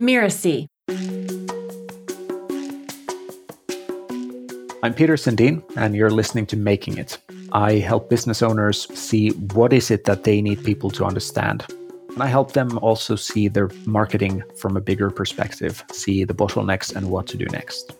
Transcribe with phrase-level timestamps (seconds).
[0.00, 0.66] Mirasee.
[4.82, 7.18] I'm Peter Sandin, and you're listening to Making It.
[7.52, 11.64] I help business owners see what is it that they need people to understand.
[12.10, 16.94] And I help them also see their marketing from a bigger perspective, see the bottlenecks
[16.94, 17.94] and what to do next.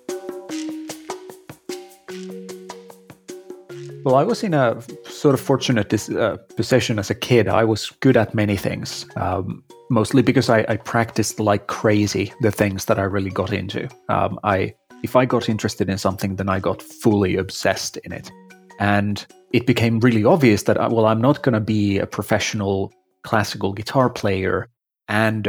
[4.05, 7.49] Well, I was in a sort of fortunate uh, position as a kid.
[7.49, 12.50] I was good at many things, um, mostly because I, I, practiced like crazy the
[12.50, 13.89] things that I really got into.
[14.09, 18.31] Um, I, if I got interested in something, then I got fully obsessed in it,
[18.79, 22.93] and it became really obvious that uh, well, I'm not going to be a professional
[23.22, 24.68] classical guitar player
[25.09, 25.49] and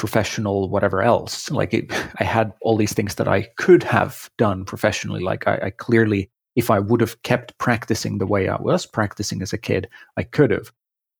[0.00, 1.50] professional whatever else.
[1.50, 5.20] Like it, I had all these things that I could have done professionally.
[5.20, 9.40] Like I, I clearly if I would have kept practicing the way I was practicing
[9.42, 10.72] as a kid, I could have.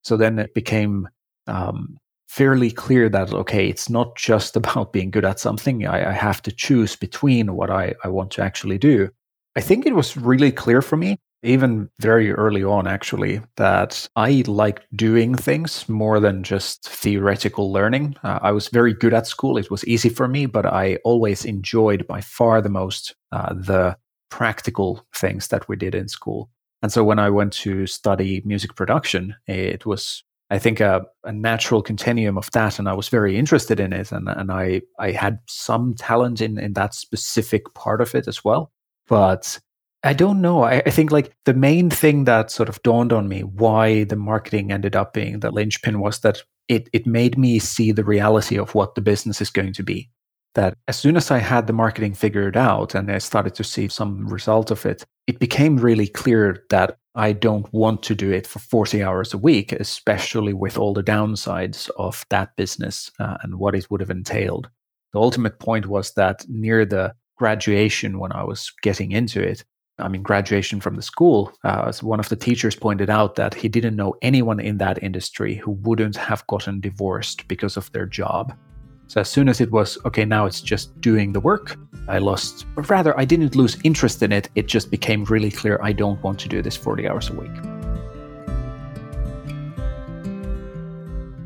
[0.02, 1.08] So then it became
[1.46, 1.98] um,
[2.30, 5.86] fairly clear that, okay, it's not just about being good at something.
[5.86, 9.10] I, I have to choose between what I, I want to actually do.
[9.56, 14.44] I think it was really clear for me, even very early on, actually, that I
[14.46, 18.14] like doing things more than just theoretical learning.
[18.22, 19.58] Uh, I was very good at school.
[19.58, 23.96] It was easy for me, but I always enjoyed by far the most uh, the
[24.30, 26.48] practical things that we did in school.
[26.82, 31.32] And so when I went to study music production, it was, I think, a, a,
[31.32, 32.78] natural continuum of that.
[32.78, 34.12] And I was very interested in it.
[34.12, 38.44] And, and I, I had some talent in, in that specific part of it as
[38.44, 38.72] well.
[39.06, 39.58] But
[40.02, 40.64] I don't know.
[40.64, 44.16] I, I think like the main thing that sort of dawned on me why the
[44.16, 48.56] marketing ended up being the linchpin was that it, it made me see the reality
[48.58, 50.10] of what the business is going to be
[50.54, 53.88] that as soon as I had the marketing figured out and I started to see
[53.88, 58.46] some result of it, it became really clear that I don't want to do it
[58.46, 63.58] for 40 hours a week, especially with all the downsides of that business uh, and
[63.58, 64.70] what it would have entailed.
[65.12, 69.64] The ultimate point was that near the graduation, when I was getting into it,
[69.98, 73.68] I mean, graduation from the school, uh, one of the teachers pointed out that he
[73.68, 78.54] didn't know anyone in that industry who wouldn't have gotten divorced because of their job.
[79.08, 81.76] So as soon as it was, okay, now it's just doing the work,
[82.08, 84.48] I lost, or rather, I didn't lose interest in it.
[84.54, 87.50] It just became really clear I don't want to do this 40 hours a week.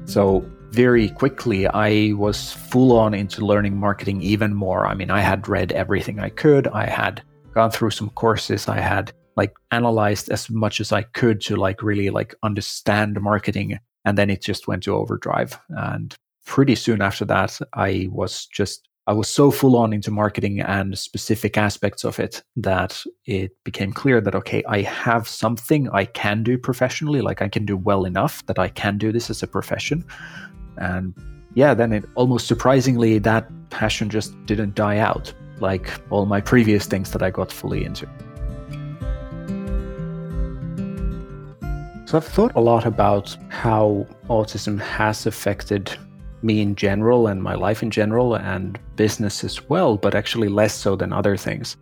[0.07, 4.87] So very quickly, I was full on into learning marketing even more.
[4.87, 6.67] I mean, I had read everything I could.
[6.69, 7.23] I had
[7.53, 8.69] gone through some courses.
[8.69, 13.79] I had like analyzed as much as I could to like really like understand marketing.
[14.05, 15.59] And then it just went to overdrive.
[15.71, 20.61] And pretty soon after that, I was just I was so full on into marketing
[20.61, 26.07] and specific aspects of it that it became clear that, okay, I have something I
[26.07, 29.43] can do professionally, like I can do well enough that I can do this as
[29.43, 30.07] a profession.
[30.79, 31.15] And
[31.53, 36.87] yeah, then it almost surprisingly, that passion just didn't die out like all my previous
[36.87, 38.09] things that I got fully into.
[42.07, 45.95] So I've thought a lot about how autism has affected
[46.45, 50.75] me in general and my life in general and business as well, but actually less
[50.75, 51.77] so than other things.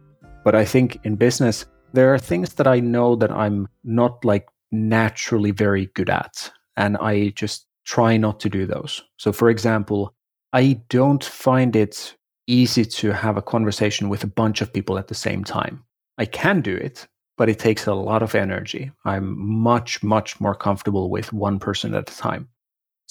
[0.45, 4.49] But I think in business, there are things that I know that I'm not like
[4.71, 6.51] naturally very good at.
[6.77, 9.03] And I just try not to do those.
[9.19, 10.15] So, for example,
[10.53, 15.09] I don't find it easy to have a conversation with a bunch of people at
[15.09, 15.84] the same time.
[16.19, 17.06] I can do it,
[17.37, 18.91] but it takes a lot of energy.
[19.05, 22.49] I'm much, much more comfortable with one person at a time.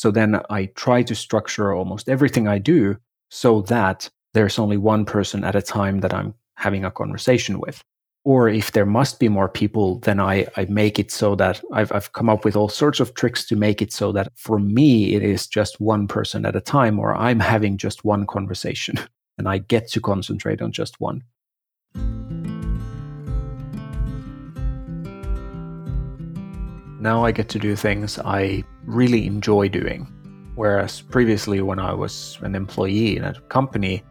[0.01, 2.97] So then I try to structure almost everything I do
[3.29, 7.83] so that there's only one person at a time that I'm having a conversation with.
[8.23, 11.91] Or if there must be more people, then I, I make it so that I've,
[11.91, 15.13] I've come up with all sorts of tricks to make it so that for me,
[15.13, 18.99] it is just one person at a time, or I'm having just one conversation
[19.37, 21.21] and I get to concentrate on just one.
[27.01, 30.03] Now I get to do things I really enjoy doing.
[30.53, 34.03] Whereas previously, when I was an employee in a company,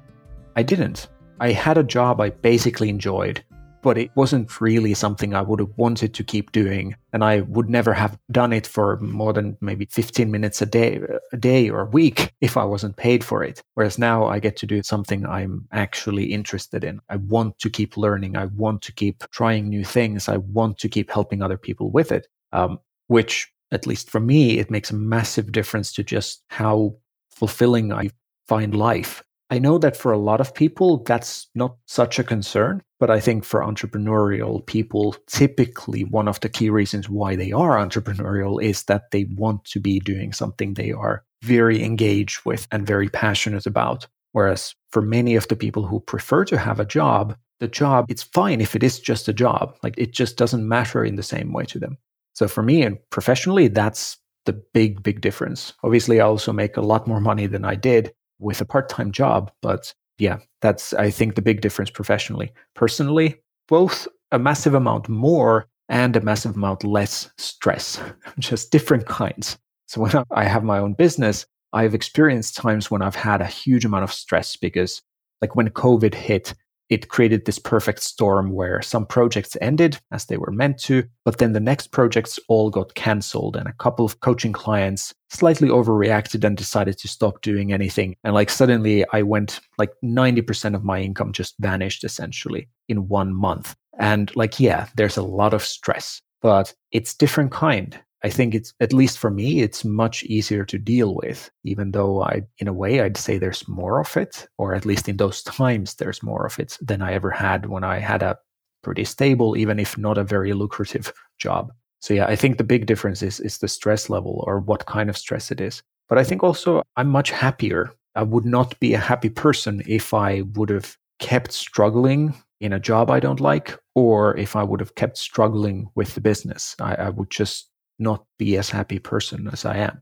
[0.56, 1.06] I didn't.
[1.38, 3.44] I had a job I basically enjoyed,
[3.82, 6.96] but it wasn't really something I would have wanted to keep doing.
[7.12, 11.00] And I would never have done it for more than maybe 15 minutes a day,
[11.32, 13.62] a day or a week if I wasn't paid for it.
[13.74, 16.98] Whereas now I get to do something I'm actually interested in.
[17.08, 18.36] I want to keep learning.
[18.36, 20.28] I want to keep trying new things.
[20.28, 22.78] I want to keep helping other people with it um,
[23.10, 26.94] which, at least for me, it makes a massive difference to just how
[27.32, 28.10] fulfilling I
[28.46, 29.24] find life.
[29.50, 32.82] I know that for a lot of people, that's not such a concern.
[33.00, 37.76] But I think for entrepreneurial people, typically one of the key reasons why they are
[37.76, 42.86] entrepreneurial is that they want to be doing something they are very engaged with and
[42.86, 44.06] very passionate about.
[44.30, 48.22] Whereas for many of the people who prefer to have a job, the job, it's
[48.22, 49.76] fine if it is just a job.
[49.82, 51.98] Like it just doesn't matter in the same way to them.
[52.40, 54.16] So for me and professionally, that's
[54.46, 55.74] the big, big difference.
[55.84, 59.12] Obviously, I also make a lot more money than I did with a part time
[59.12, 59.52] job.
[59.60, 62.50] But yeah, that's, I think, the big difference professionally.
[62.74, 68.00] Personally, both a massive amount more and a massive amount less stress,
[68.38, 69.58] just different kinds.
[69.86, 71.44] So when I have my own business,
[71.74, 75.02] I've experienced times when I've had a huge amount of stress because,
[75.42, 76.54] like, when COVID hit,
[76.90, 81.38] it created this perfect storm where some projects ended as they were meant to, but
[81.38, 86.44] then the next projects all got cancelled, and a couple of coaching clients slightly overreacted
[86.44, 88.16] and decided to stop doing anything.
[88.24, 93.32] And like suddenly, I went like 90% of my income just vanished essentially in one
[93.34, 93.76] month.
[93.98, 97.98] And like, yeah, there's a lot of stress, but it's different kind.
[98.22, 102.22] I think it's at least for me, it's much easier to deal with, even though
[102.22, 105.42] I, in a way, I'd say there's more of it, or at least in those
[105.60, 108.38] times, there's more of it than I ever had when I had a
[108.82, 111.72] pretty stable, even if not a very lucrative job.
[112.00, 115.10] So yeah, I think the big difference is is the stress level or what kind
[115.10, 115.82] of stress it is.
[116.08, 117.92] But I think also I'm much happier.
[118.14, 122.80] I would not be a happy person if I would have kept struggling in a
[122.80, 126.74] job I don't like, or if I would have kept struggling with the business.
[126.80, 127.69] I, I would just
[128.00, 130.00] not be as happy person as I am.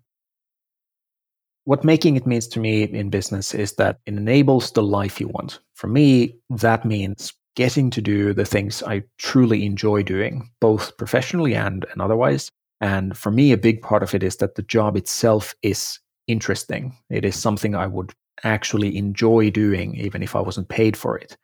[1.64, 5.28] What making it means to me in business is that it enables the life you
[5.28, 5.58] want.
[5.74, 11.54] For me, that means getting to do the things I truly enjoy doing, both professionally
[11.54, 12.50] and, and otherwise.
[12.80, 16.96] And for me, a big part of it is that the job itself is interesting.
[17.10, 18.14] It is something I would
[18.44, 21.36] actually enjoy doing, even if I wasn't paid for it.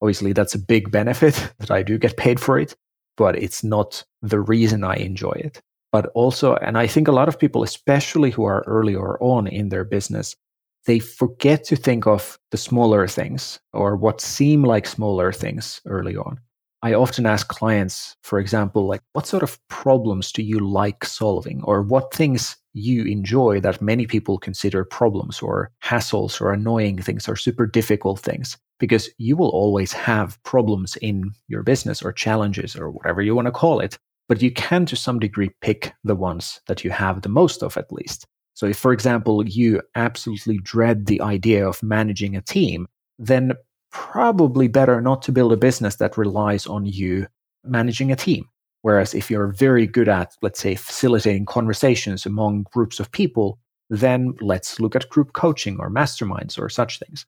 [0.00, 2.74] Obviously, that's a big benefit that I do get paid for it,
[3.16, 5.60] but it's not the reason I enjoy it
[5.96, 9.70] but also, and I think a lot of people, especially who are earlier on in
[9.70, 10.36] their business,
[10.84, 16.14] they forget to think of the smaller things or what seem like smaller things early
[16.14, 16.38] on.
[16.82, 21.62] I often ask clients, for example, like, what sort of problems do you like solving?
[21.62, 27.26] Or what things you enjoy that many people consider problems or hassles or annoying things
[27.26, 28.58] or super difficult things?
[28.78, 33.46] Because you will always have problems in your business or challenges or whatever you want
[33.46, 33.98] to call it
[34.28, 37.76] but you can to some degree pick the ones that you have the most of
[37.76, 38.26] at least.
[38.54, 42.86] So if, for example, you absolutely dread the idea of managing a team,
[43.18, 43.52] then
[43.90, 47.26] probably better not to build a business that relies on you
[47.64, 48.48] managing a team.
[48.82, 53.58] Whereas if you're very good at, let's say, facilitating conversations among groups of people,
[53.90, 57.26] then let's look at group coaching or masterminds or such things.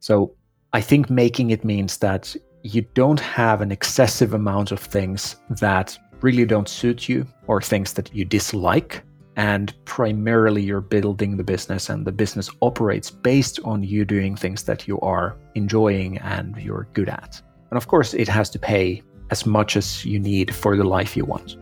[0.00, 0.34] So
[0.72, 5.96] I think making it means that you don't have an excessive amount of things that
[6.20, 9.02] really don't suit you or things that you dislike.
[9.36, 14.62] And primarily, you're building the business, and the business operates based on you doing things
[14.64, 17.42] that you are enjoying and you're good at.
[17.70, 21.16] And of course, it has to pay as much as you need for the life
[21.16, 21.56] you want.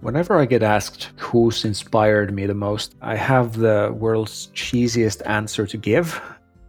[0.00, 5.66] Whenever I get asked who's inspired me the most, I have the world's cheesiest answer
[5.66, 6.20] to give.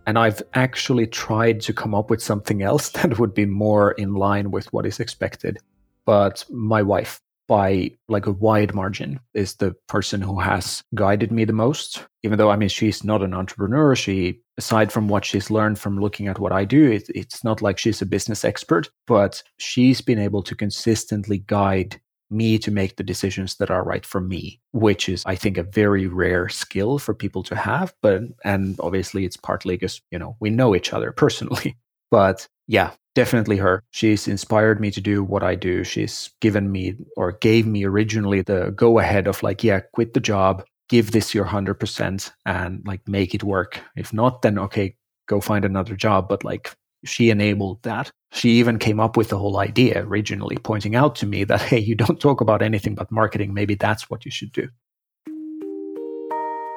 [0.07, 4.13] And I've actually tried to come up with something else that would be more in
[4.13, 5.57] line with what is expected.
[6.05, 11.45] But my wife, by like a wide margin, is the person who has guided me
[11.45, 12.05] the most.
[12.23, 13.95] Even though, I mean, she's not an entrepreneur.
[13.95, 17.61] She, aside from what she's learned from looking at what I do, it, it's not
[17.61, 21.99] like she's a business expert, but she's been able to consistently guide
[22.31, 25.63] me to make the decisions that are right for me, which is, I think, a
[25.63, 27.93] very rare skill for people to have.
[28.01, 31.75] But, and obviously it's partly because, you know, we know each other personally.
[32.09, 33.83] But yeah, definitely her.
[33.91, 35.83] She's inspired me to do what I do.
[35.83, 40.19] She's given me or gave me originally the go ahead of like, yeah, quit the
[40.19, 43.79] job, give this your 100% and like make it work.
[43.95, 44.95] If not, then okay,
[45.27, 46.27] go find another job.
[46.27, 48.11] But like, she enabled that.
[48.33, 51.79] She even came up with the whole idea originally, pointing out to me that, hey,
[51.79, 53.53] you don't talk about anything but marketing.
[53.53, 54.69] Maybe that's what you should do.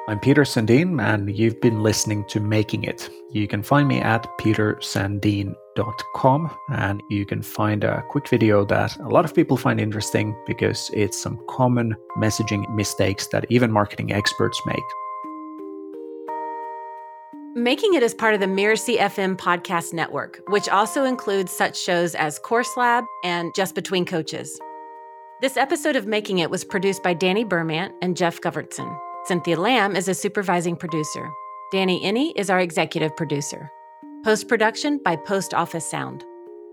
[0.07, 3.09] I'm Peter Sandin, and you've been listening to Making It.
[3.31, 9.09] You can find me at petersandin.com, and you can find a quick video that a
[9.09, 14.61] lot of people find interesting because it's some common messaging mistakes that even marketing experts
[14.67, 14.85] make.
[17.57, 22.17] Making it is part of the Mirasee FM podcast network, which also includes such shows
[22.17, 24.59] as Course Lab and Just Between Coaches.
[25.41, 28.99] This episode of Making It was produced by Danny Burmant and Jeff Govertson.
[29.27, 31.31] Cynthia Lamb is a supervising producer.
[31.71, 33.71] Danny Iny is our executive producer.
[34.25, 36.25] Post production by Post Office Sound.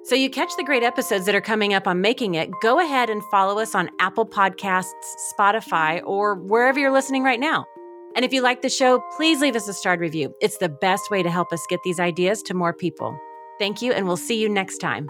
[0.06, 3.12] So you catch the great episodes that are coming up on Making It, go ahead
[3.12, 4.90] and follow us on Apple Podcasts,
[5.38, 7.68] Spotify, or wherever you're listening right now.
[8.16, 10.36] And if you like the show, please leave us a starred review.
[10.42, 13.18] It's the best way to help us get these ideas to more people.
[13.60, 15.10] Thank you, and we'll see you next time.